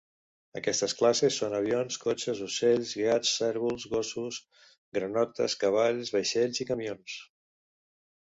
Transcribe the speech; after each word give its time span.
Aquestes 0.59 0.93
classes 0.99 1.35
són 1.41 1.51
avions, 1.57 1.97
cotxes, 2.05 2.39
ocells, 2.45 2.93
gats, 3.01 3.33
cérvols, 3.41 3.85
gossos, 3.93 4.39
granotes, 4.99 5.57
cavalls, 5.65 6.13
vaixells 6.17 6.63
i 6.65 6.71
camions. 6.73 7.19